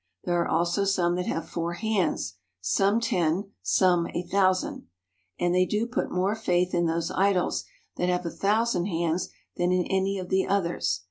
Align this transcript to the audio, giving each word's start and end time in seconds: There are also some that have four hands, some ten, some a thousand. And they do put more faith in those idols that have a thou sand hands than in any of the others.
There 0.23 0.41
are 0.41 0.47
also 0.47 0.83
some 0.83 1.15
that 1.17 1.27
have 1.27 1.47
four 1.47 1.73
hands, 1.73 2.33
some 2.59 2.99
ten, 2.99 3.51
some 3.61 4.07
a 4.15 4.23
thousand. 4.23 4.87
And 5.39 5.53
they 5.53 5.67
do 5.67 5.85
put 5.85 6.09
more 6.09 6.33
faith 6.33 6.73
in 6.73 6.87
those 6.87 7.11
idols 7.11 7.65
that 7.97 8.09
have 8.09 8.25
a 8.25 8.31
thou 8.31 8.63
sand 8.63 8.87
hands 8.87 9.29
than 9.57 9.71
in 9.71 9.85
any 9.85 10.17
of 10.17 10.29
the 10.29 10.47
others. 10.47 10.99